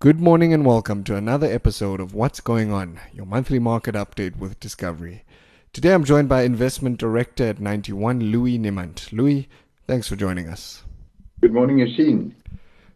[0.00, 4.36] Good morning and welcome to another episode of What's Going On, your monthly market update
[4.36, 5.24] with Discovery.
[5.72, 9.12] Today I'm joined by Investment Director at Ninety One, Louis Niemand.
[9.12, 9.48] Louis,
[9.88, 10.84] thanks for joining us.
[11.40, 12.32] Good morning, Yasheen.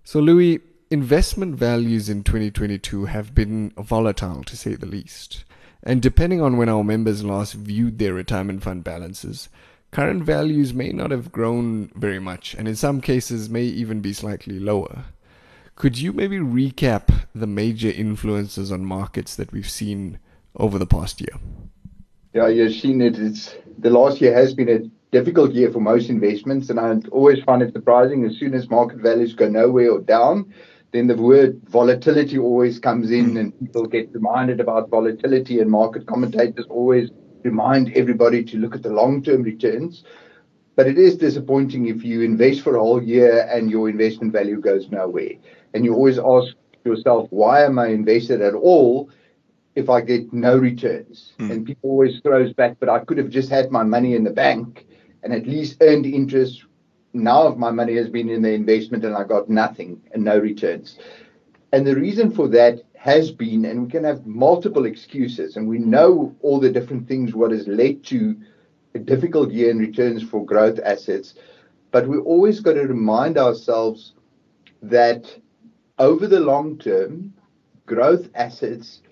[0.05, 0.61] So, Louis,
[0.93, 5.43] investment values in 2022 have been volatile to say the least.
[5.83, 9.49] And depending on when our members last viewed their retirement fund balances,
[9.91, 14.13] current values may not have grown very much, and in some cases may even be
[14.13, 15.07] slightly lower.
[15.75, 20.19] Could you maybe recap the major influences on markets that we've seen
[20.55, 21.41] over the past year?
[22.35, 23.19] Yeah, you've seen it.
[23.19, 27.43] It's the last year has been a difficult year for most investments, and I always
[27.45, 30.53] find it surprising as soon as market values go nowhere or down,
[30.93, 36.07] then the word volatility always comes in, and people get reminded about volatility, and market
[36.07, 37.11] commentators always
[37.45, 40.05] remind everybody to look at the long-term returns.
[40.83, 44.61] But it is disappointing if you invest for a whole year and your investment value
[44.61, 45.35] goes nowhere.
[45.75, 49.09] And you always ask yourself, why am I invested at all
[49.77, 51.35] if I get no returns?
[51.39, 51.51] Mm.
[51.53, 54.33] And people always throws back, but I could have just had my money in the
[54.33, 54.85] bank
[55.23, 56.65] and at least earned interest.
[57.13, 60.99] Now my money has been in the investment and I got nothing and no returns.
[61.73, 65.79] And the reason for that has been, and we can have multiple excuses, and we
[65.79, 68.37] know all the different things what has led to
[68.99, 71.35] difficult year in returns for growth assets.
[71.91, 74.15] But we always got to remind ourselves
[74.83, 75.39] that
[75.99, 77.35] over the long term,
[77.87, 79.03] growth assets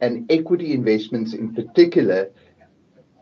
[0.00, 2.30] and equity investments in particular,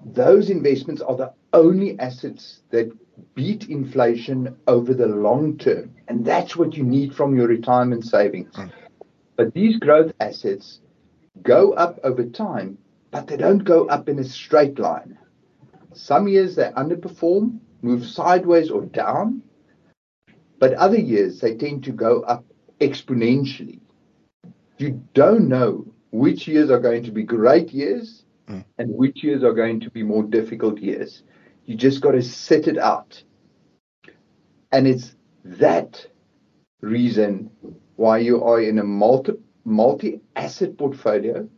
[0.05, 2.91] those investments are the only assets that
[3.35, 5.95] beat inflation over the long term.
[6.09, 8.55] And that's what you need from your retirement savings.
[8.55, 8.73] Mm.
[9.37, 10.81] But these growth assets
[11.43, 12.79] go up over time,
[13.11, 15.19] but they don't go up in a straight line.
[15.95, 19.43] Some years they underperform, move sideways or down,
[20.59, 22.45] but other years they tend to go up
[22.81, 23.81] exponentially.
[24.79, 28.65] You don't know which years are going to be great years mm.
[28.79, 31.23] and which years are going to be more difficult years.
[31.65, 33.23] You just got to set it out.
[34.73, 35.15] And it's
[35.45, 36.07] that
[36.81, 37.51] reason
[37.97, 41.49] why you are in a multi multi asset portfolio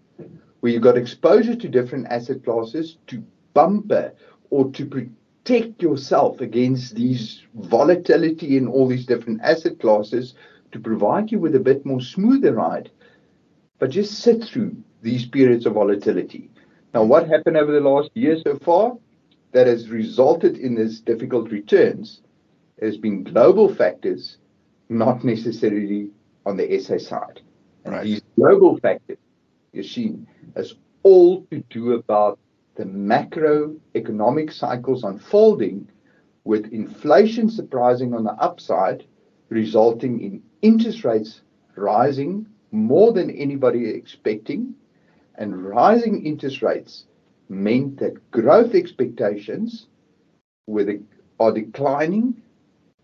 [0.61, 3.23] where you've got exposure to different asset classes to
[3.55, 4.13] bumper
[4.51, 10.35] or to protect yourself against these volatility in all these different asset classes
[10.73, 12.91] to provide you with a bit more smoother ride.
[13.79, 16.51] But just sit through these periods of volatility.
[16.93, 18.97] Now, what happened over the last year so far
[19.53, 22.21] that has resulted in these difficult returns
[22.81, 24.39] has been global factors,
[24.89, 26.11] not necessarily
[26.47, 27.41] on the SA side.
[27.85, 28.05] And right.
[28.05, 29.19] these global factors,
[29.75, 30.27] Yasheen,
[30.57, 32.39] has all to do about
[32.77, 35.89] the macroeconomic cycles unfolding
[36.45, 39.05] with inflation surprising on the upside,
[39.49, 41.43] resulting in interest rates
[41.77, 44.75] rising more than anybody expecting,
[45.37, 47.07] and rising interest rates
[47.49, 49.87] meant that growth expectations
[51.39, 52.43] are declining.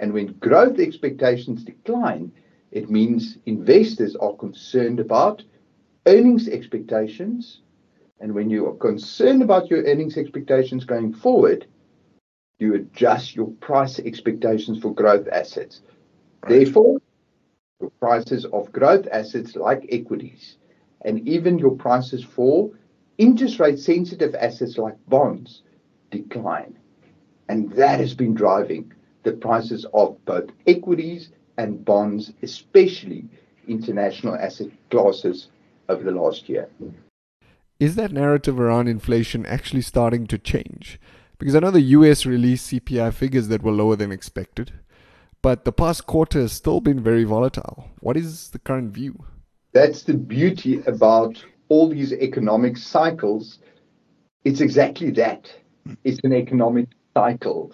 [0.01, 2.33] And when growth expectations decline,
[2.73, 5.43] it means investors are concerned about
[6.07, 7.61] earnings expectations
[8.21, 11.67] and when you are concerned about your earnings expectations going forward,
[12.59, 15.81] you adjust your price expectations for growth assets.
[16.43, 16.51] Right.
[16.51, 16.99] Therefore,
[17.81, 20.59] your prices of growth assets like equities
[21.03, 22.71] and even your prices for
[23.17, 25.63] interest rate sensitive assets like bonds
[26.11, 26.79] decline.
[27.49, 28.93] And that has been driving
[29.23, 33.25] the prices of both equities and bonds, especially
[33.67, 35.49] international asset classes
[35.89, 36.69] over the last year
[37.81, 41.01] is that narrative around inflation actually starting to change?
[41.39, 44.73] Because I know the US released CPI figures that were lower than expected,
[45.41, 47.89] but the past quarter has still been very volatile.
[48.01, 49.25] What is the current view?
[49.73, 53.61] That's the beauty about all these economic cycles.
[54.45, 55.51] It's exactly that.
[56.05, 57.73] It's an economic cycle.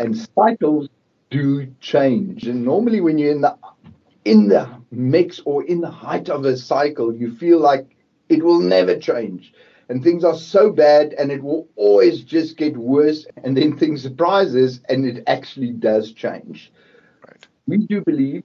[0.00, 0.88] And cycles
[1.30, 2.48] do change.
[2.48, 3.56] And normally when you're in the
[4.24, 7.93] in the mix or in the height of a cycle, you feel like
[8.28, 9.52] it will never change.
[9.88, 13.26] And things are so bad and it will always just get worse.
[13.42, 16.72] And then things surprise us and it actually does change.
[17.26, 17.46] Right.
[17.66, 18.44] We do believe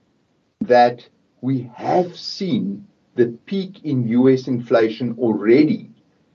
[0.60, 1.08] that
[1.40, 5.90] we have seen the peak in US inflation already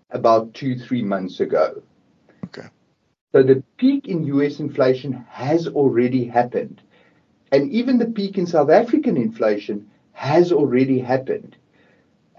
[0.10, 1.84] about two, three months ago.
[2.46, 2.68] Okay.
[3.32, 6.82] So the peak in US inflation has already happened.
[7.52, 11.58] And even the peak in South African inflation has already happened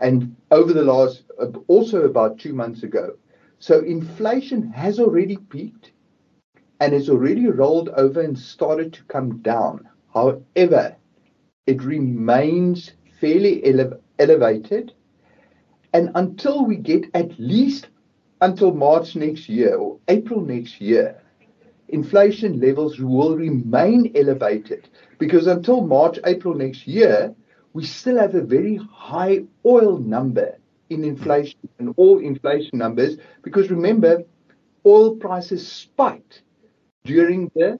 [0.00, 3.16] and over the last uh, also about two months ago.
[3.58, 5.92] So inflation has already peaked
[6.80, 9.88] and it's already rolled over and started to come down.
[10.14, 10.96] However,
[11.66, 14.92] it remains fairly ele- elevated.
[15.92, 17.88] And until we get at least
[18.40, 21.20] until March next year or April next year,
[21.88, 24.88] inflation levels will remain elevated
[25.18, 27.34] because until March, April next year,
[27.76, 30.56] we still have a very high oil number
[30.88, 34.22] in inflation and all inflation numbers because remember,
[34.86, 36.40] oil prices spiked
[37.04, 37.78] during the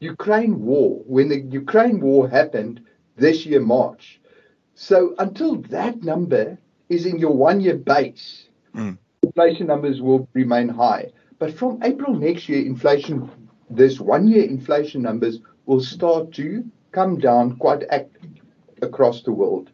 [0.00, 1.02] Ukraine war.
[1.04, 2.80] When the Ukraine war happened
[3.16, 4.18] this year, March.
[4.74, 6.56] So until that number
[6.88, 8.96] is in your one year base, mm.
[9.22, 11.12] inflation numbers will remain high.
[11.38, 13.30] But from April next year, inflation,
[13.68, 18.16] this one year inflation numbers will start to come down quite act-
[18.82, 19.70] across the world.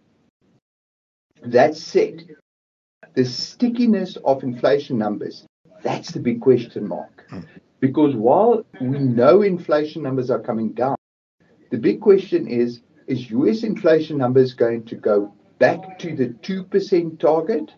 [1.43, 2.37] That said,
[3.15, 5.47] the stickiness of inflation numbers,
[5.83, 7.25] that's the big question mark.
[7.31, 7.47] Mm.
[7.81, 10.97] Because while we know inflation numbers are coming down,
[11.71, 17.21] the big question is is US inflation numbers going to go back to the 2%
[17.21, 17.73] target?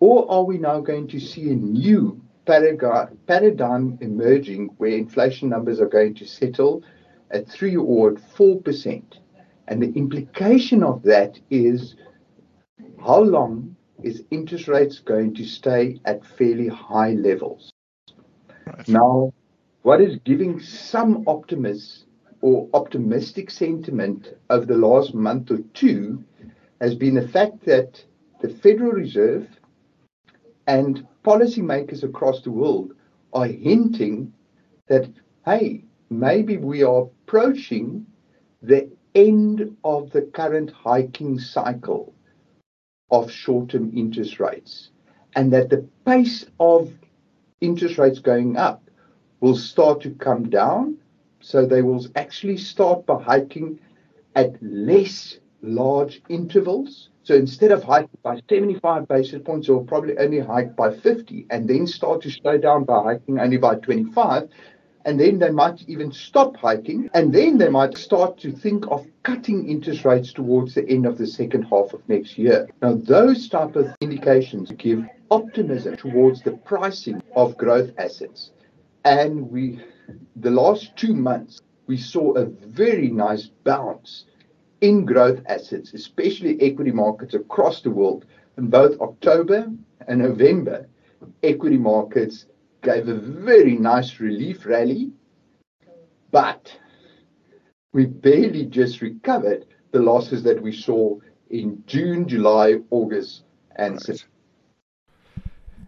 [0.00, 5.88] Or are we now going to see a new paradigm emerging where inflation numbers are
[5.88, 6.82] going to settle
[7.30, 9.02] at 3 or 4%?
[9.68, 11.96] And the implication of that is
[13.04, 17.70] how long is interest rates going to stay at fairly high levels?
[18.66, 18.88] Right.
[18.88, 19.32] Now,
[19.82, 22.04] what is giving some optimists
[22.40, 26.22] or optimistic sentiment over the last month or two
[26.80, 28.04] has been the fact that
[28.42, 29.48] the Federal Reserve
[30.66, 32.92] and policymakers across the world
[33.32, 34.32] are hinting
[34.88, 35.08] that,
[35.46, 38.06] hey, maybe we are approaching
[38.62, 42.14] the end of the current hiking cycle
[43.10, 44.90] of short term interest rates,
[45.36, 46.92] and that the pace of
[47.60, 48.82] interest rates going up
[49.40, 50.96] will start to come down
[51.44, 53.78] so they will actually start by hiking
[54.34, 57.10] at less large intervals.
[57.22, 61.68] So instead of hiking by 75 basis points, they'll probably only hike by 50 and
[61.68, 64.48] then start to slow down by hiking only by 25.
[65.04, 67.10] And then they might even stop hiking.
[67.14, 71.18] And then they might start to think of cutting interest rates towards the end of
[71.18, 72.68] the second half of next year.
[72.80, 78.50] Now, those type of indications give optimism towards the pricing of growth assets.
[79.04, 79.80] And we
[80.36, 84.26] the last two months, we saw a very nice bounce
[84.80, 88.26] in growth assets, especially equity markets across the world.
[88.58, 89.70] In both October
[90.06, 90.88] and November,
[91.42, 92.46] equity markets
[92.84, 95.10] gave a very nice relief rally,
[96.30, 96.76] but
[97.92, 101.18] we barely just recovered the losses that we saw
[101.50, 103.42] in June, July, August,
[103.76, 104.02] and right.
[104.02, 104.30] September.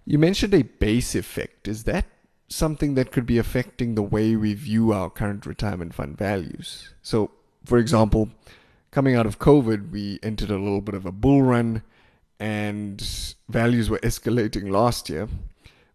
[0.05, 1.69] You mentioned a base effect.
[1.69, 2.07] Is that
[2.49, 6.95] something that could be affecting the way we view our current retirement fund values.
[7.03, 7.31] So,
[7.65, 8.31] for example,
[8.91, 11.83] coming out of COVID, we entered a little bit of a bull run
[12.39, 13.03] and
[13.49, 15.29] values were escalating last year.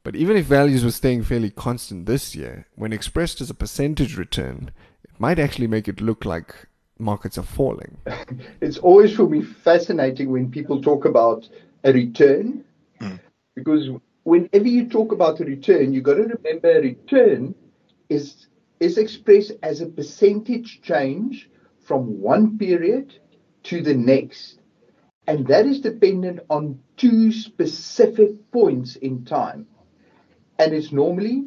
[0.04, 4.18] But even if values were staying fairly constant this year, when expressed as a percentage
[4.18, 4.72] return,
[5.04, 6.68] it might actually make it look like
[6.98, 7.98] markets are falling.
[8.62, 11.48] It's always for me fascinating when people talk about
[11.84, 12.64] a return
[13.00, 13.20] mm.
[13.56, 13.90] because
[14.24, 17.56] whenever you talk about a return, you've got to remember a return
[18.10, 18.48] is
[18.80, 21.50] is expressed as a percentage change
[21.82, 23.14] from one period
[23.64, 24.60] to the next.
[25.28, 29.68] And that is dependent on two specific points in time.
[30.62, 31.46] And it's normally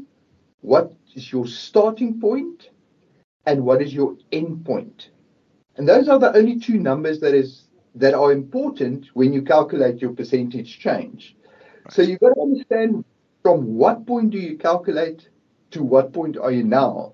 [0.61, 2.71] what is your starting point
[3.47, 5.11] and what is your end point.
[5.76, 10.02] And those are the only two numbers that is that are important when you calculate
[10.02, 11.37] your percentage change.
[11.90, 13.04] So you've got to understand
[13.44, 15.28] from what point do you calculate
[15.71, 17.12] to what point are you now?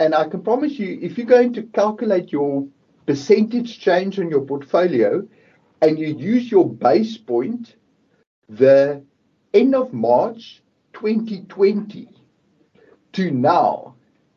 [0.00, 2.66] And I can promise you, if you're going to calculate your
[3.06, 5.24] percentage change on your portfolio
[5.82, 7.76] and you use your base point,
[8.48, 9.04] the
[9.54, 10.62] end of March
[10.94, 12.08] 2020
[13.12, 13.94] to now,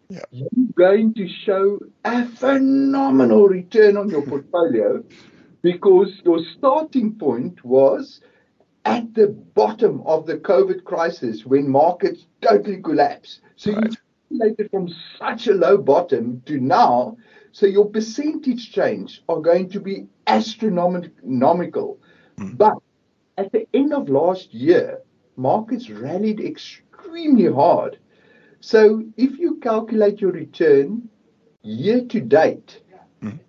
[0.10, 0.20] yeah.
[0.32, 5.04] you're going to show a phenomenal return on your portfolio
[5.62, 8.22] because your starting point was
[8.86, 13.42] at the bottom of the COVID crisis when markets totally collapsed.
[13.56, 13.92] So right.
[13.92, 13.98] you
[14.30, 17.18] calculated from such a low bottom to now.
[17.52, 22.00] So your percentage change are going to be astronomical.
[22.38, 22.58] Mm.
[22.58, 22.74] But
[23.38, 25.02] at the end of last year,
[25.38, 28.00] markets rallied extremely hard.
[28.60, 31.10] So if you calculate your return
[31.62, 32.82] year to date,
[33.22, 33.40] mm.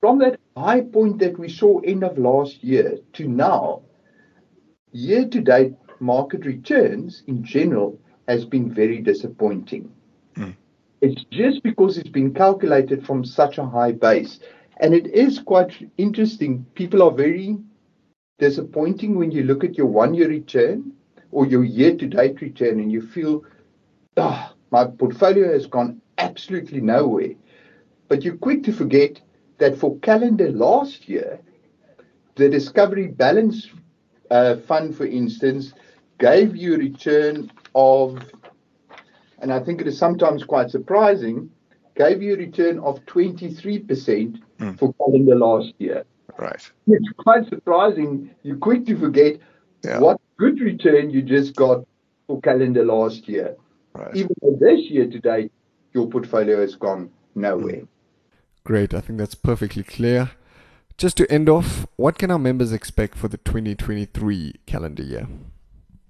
[0.00, 3.82] from that high point that we saw end of last year to now,
[4.92, 9.90] year-to-date market returns in general has been very disappointing.
[10.36, 10.56] Mm.
[11.00, 14.40] It's just because it's been calculated from such a high base.
[14.80, 16.64] And it is quite interesting.
[16.74, 17.58] People are very
[18.38, 20.92] disappointing when you look at your one year return
[21.30, 23.44] or your year to date return and you feel,
[24.16, 27.34] ah, oh, my portfolio has gone absolutely nowhere.
[28.08, 29.20] But you're quick to forget
[29.58, 31.40] that for calendar last year,
[32.36, 33.68] the Discovery Balance
[34.30, 35.74] uh, Fund, for instance,
[36.18, 38.22] gave you a return of,
[39.40, 41.50] and I think it is sometimes quite surprising,
[41.96, 44.78] gave you a return of 23% mm.
[44.78, 46.04] for calendar last year.
[46.38, 46.70] Right.
[46.86, 48.30] It's quite surprising.
[48.42, 49.40] You're quick to forget
[49.82, 49.98] yeah.
[49.98, 51.84] what good return you just got
[52.26, 53.56] for calendar last year.
[53.94, 54.16] Right.
[54.16, 55.52] Even this year to date,
[55.92, 57.82] your portfolio has gone nowhere.
[57.82, 57.88] Mm.
[58.64, 58.94] Great.
[58.94, 60.30] I think that's perfectly clear.
[60.96, 65.28] Just to end off, what can our members expect for the 2023 calendar year?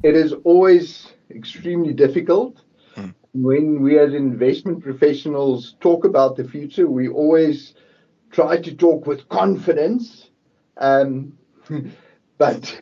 [0.02, 2.62] It is always extremely difficult.
[2.96, 3.14] Mm.
[3.32, 7.74] When we as investment professionals talk about the future, we always
[8.30, 10.30] try to talk with confidence,
[10.78, 11.36] um,
[12.38, 12.80] but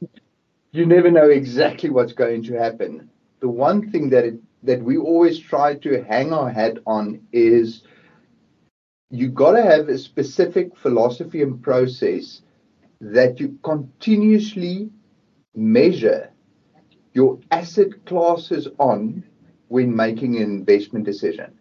[0.77, 3.11] you never know exactly what's going to happen.
[3.41, 7.83] The one thing that it, that we always try to hang our hat on is
[9.11, 12.43] you got to have a specific philosophy and process
[13.01, 14.91] that you continuously
[15.55, 16.31] measure
[17.15, 19.25] your asset classes on
[19.69, 21.57] when making an investment decision.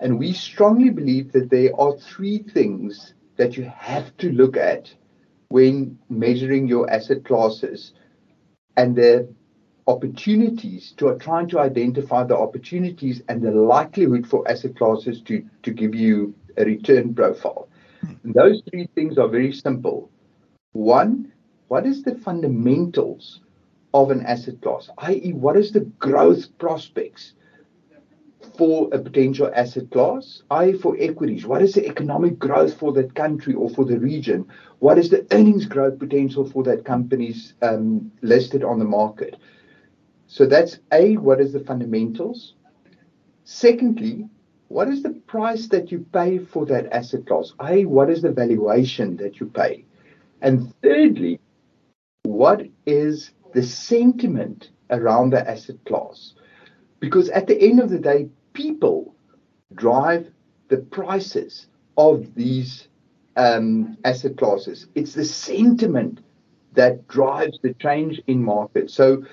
[0.00, 4.94] And we strongly believe that there are three things that you have to look at
[5.48, 7.92] when measuring your asset classes
[8.76, 9.28] and the
[9.86, 15.70] opportunities to trying to identify the opportunities and the likelihood for asset classes to, to
[15.72, 17.68] give you a return profile.
[18.00, 18.12] Hmm.
[18.24, 20.10] And those three things are very simple.
[20.72, 21.32] One,
[21.68, 23.40] what is the fundamentals
[23.94, 27.34] of an asset class, i.e., what is the growth prospects
[28.56, 31.46] for a potential asset class, i.e., for equities?
[31.46, 34.46] What is the economic growth for that country or for the region?
[34.78, 39.36] What is the earnings growth potential for that company's um, listed on the market?
[40.26, 42.54] So that's A, what is the fundamentals?
[43.44, 44.28] Secondly,
[44.68, 47.52] what is the price that you pay for that asset class?
[47.62, 49.84] A, what is the valuation that you pay?
[50.40, 51.38] And thirdly,
[52.22, 56.34] what is the sentiment around the asset class?
[57.02, 59.12] Because at the end of the day, people
[59.74, 60.30] drive
[60.68, 61.66] the prices
[61.96, 62.86] of these
[63.34, 64.86] um, asset classes.
[64.94, 66.20] It's the sentiment
[66.74, 68.94] that drives the change in markets.
[68.94, 69.24] So,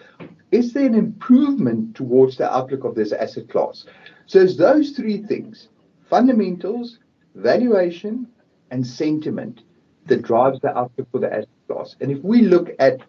[0.51, 3.85] is there an improvement towards the outlook of this asset class?
[4.25, 5.67] So it's those three things
[6.09, 6.97] fundamentals,
[7.35, 8.27] valuation,
[8.71, 9.61] and sentiment
[10.07, 11.95] that drives the outlook for the asset class.
[12.01, 13.01] And if we look at,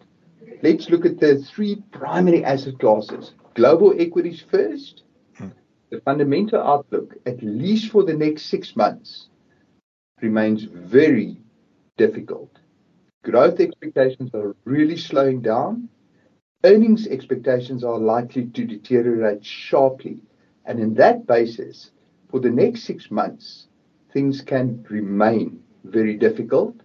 [0.61, 5.03] let's look at the three primary asset classes global equities first.
[5.37, 5.49] Hmm.
[5.89, 9.29] The fundamental outlook, at least for the next six months,
[10.21, 11.37] remains very
[11.97, 12.49] difficult.
[13.23, 15.89] Growth expectations are really slowing down.
[16.63, 20.21] Earnings expectations are likely to deteriorate sharply
[20.65, 21.91] and in that basis,
[22.29, 23.67] for the next six months,
[24.13, 26.75] things can remain very difficult.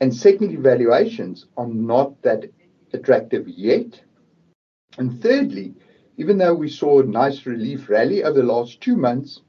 [0.00, 2.44] And secondly, valuations are not that
[2.92, 4.02] attractive yet.
[4.98, 5.74] And thirdly,
[6.16, 9.40] even though we saw a nice relief rally over the last two months,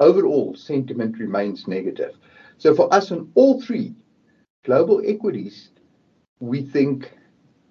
[0.00, 2.16] overall sentiment remains negative.
[2.58, 3.94] So for us on all three
[4.64, 5.70] global equities,
[6.40, 7.12] we think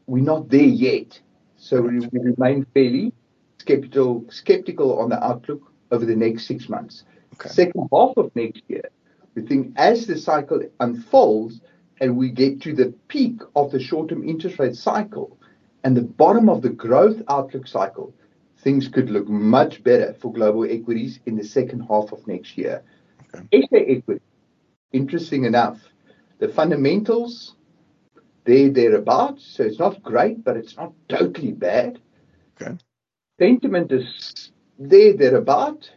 [0.08, 1.20] we're not there yet.
[1.56, 3.14] So we, we remain fairly
[3.60, 7.04] skeptical, skeptical on the outlook over the next six months.
[7.36, 7.50] Okay.
[7.50, 8.90] Second half of next year,
[9.36, 11.62] we think as the cycle unfolds
[12.02, 15.38] and we get to the peak of the short-term interest rate cycle
[15.84, 18.14] and the bottom of the growth outlook cycle,
[18.60, 22.84] things could look much better for global equities in the second half of next year.
[23.36, 23.62] Okay.
[23.70, 24.22] SA equity,
[24.92, 25.80] interesting enough,
[26.40, 27.56] the fundamentals,
[28.46, 32.00] they're thereabouts, so it's not great, but it's not totally bad.
[32.62, 32.78] Okay
[33.40, 35.90] sentiment is there, thereabout,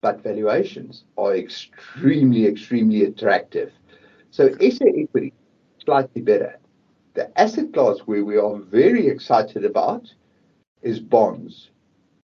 [0.00, 3.72] but valuations are extremely, extremely attractive.
[4.30, 5.32] So SA equity,
[5.84, 6.58] slightly better.
[7.14, 10.12] The asset class where we are very excited about
[10.80, 11.70] is bonds,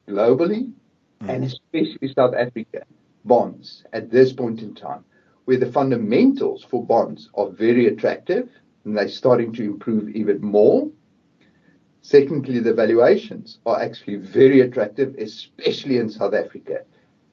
[0.08, 0.74] globally
[1.22, 1.30] mm.
[1.30, 2.84] and especially South Africa.
[3.24, 5.06] Bonds at this point in time,
[5.46, 8.50] where the fundamentals for bonds are very attractive
[8.84, 10.90] and they're starting to improve even more.
[12.02, 16.80] Secondly, the valuations are actually very attractive, especially in South Africa.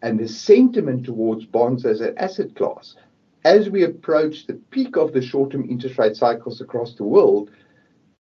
[0.02, 2.94] And the sentiment towards bonds as an asset class,
[3.44, 7.50] as we approach the peak of the short-term interest rate cycles across the world,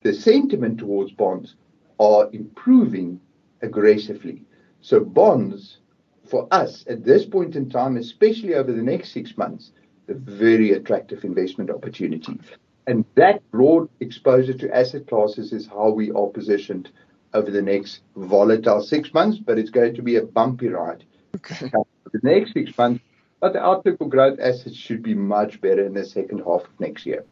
[0.02, 1.56] the sentiment towards bonds
[1.98, 3.20] are improving
[3.62, 4.42] aggressively.
[4.80, 5.78] So bonds,
[6.26, 9.72] for us at this point in time, especially over the next six months,
[10.08, 12.40] a very attractive investment opportunity.
[12.86, 16.90] And that broad exposure to asset classes is how we are positioned
[17.34, 21.04] over the next volatile six months, but it's going to be a bumpy ride.
[21.36, 21.70] Okay.
[22.12, 23.04] The next six months,
[23.40, 26.70] but the outlook for growth assets should be much better in the second half of
[26.78, 27.24] next year.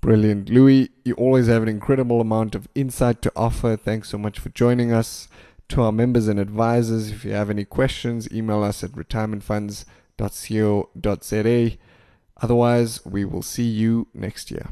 [0.00, 0.50] Brilliant.
[0.50, 3.76] Louis, you always have an incredible amount of insight to offer.
[3.76, 5.28] Thanks so much for joining us.
[5.68, 11.78] To our members and advisors, if you have any questions, email us at retirementfunds.co.za.
[12.42, 14.68] Otherwise, we will see you next year.